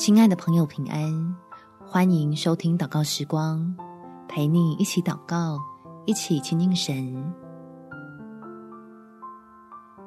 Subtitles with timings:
[0.00, 1.36] 亲爱的朋友，平安！
[1.86, 3.76] 欢迎收听祷告时光，
[4.26, 5.58] 陪你一起祷告，
[6.06, 7.22] 一起亲近神，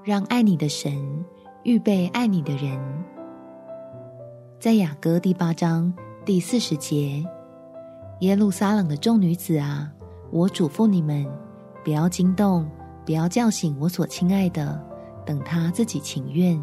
[0.04, 1.23] 让爱你的神
[1.64, 2.82] 预备爱你的人。
[4.59, 5.94] 在雅歌第八章
[6.25, 7.23] 第四十节，
[8.21, 9.91] 耶路撒冷的众女子啊，
[10.32, 11.23] 我嘱咐你们，
[11.84, 12.68] 不要惊动，
[13.05, 14.84] 不要叫醒我所亲爱的，
[15.23, 16.60] 等他自己情愿。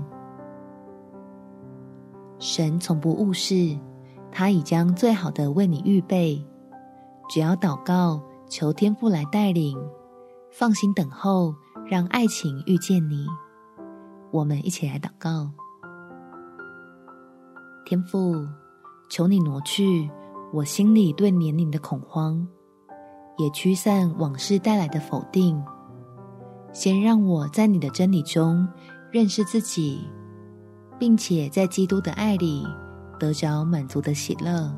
[2.41, 3.79] 神从不误事，
[4.33, 6.43] 他已将最好的为你预备。
[7.29, 9.79] 只要祷告，求天父来带领，
[10.51, 11.55] 放心等候，
[11.89, 13.27] 让爱情遇见你。
[14.33, 15.51] 我们一起来祷告：
[17.85, 18.35] 天父，
[19.11, 20.11] 求你挪去
[20.53, 22.49] 我心里对年龄的恐慌，
[23.37, 25.63] 也驱散往事带来的否定。
[26.73, 28.67] 先让我在你的真理中
[29.11, 30.09] 认识自己。
[31.01, 32.67] 并且在基督的爱里
[33.19, 34.71] 得着满足的喜乐，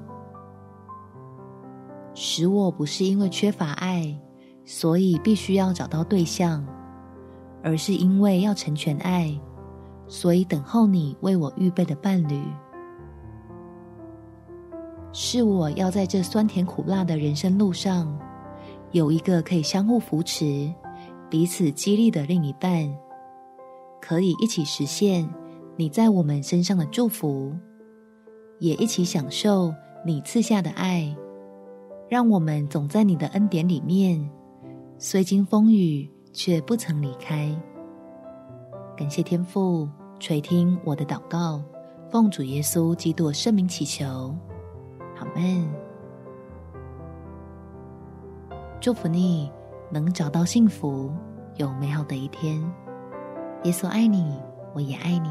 [2.15, 4.17] 使我不是因为缺乏爱，
[4.65, 6.65] 所以必须要找到对象，
[7.61, 9.37] 而是因为要成全爱，
[10.07, 12.41] 所以等候你为我预备的伴侣。
[15.13, 18.17] 是我要在这酸甜苦辣的人生路上，
[18.93, 20.73] 有一个可以相互扶持、
[21.29, 22.89] 彼此激励的另一半，
[24.01, 25.29] 可以一起实现。
[25.77, 27.57] 你在我们身上的祝福，
[28.59, 31.17] 也一起享受你赐下的爱，
[32.11, 34.31] 让我们总在你的恩典里面，
[34.99, 37.51] 虽经风雨，却不曾离开。
[38.97, 39.89] 感谢天父
[40.21, 41.63] 垂听我的祷告，
[42.11, 44.37] 奉主耶稣基督圣名祈求，
[45.19, 45.67] 阿们。
[48.79, 49.51] 祝福你
[49.91, 51.11] 能找到幸福，
[51.57, 52.61] 有美好的一天。
[53.65, 54.37] 耶稣爱你，
[54.75, 55.31] 我也爱你。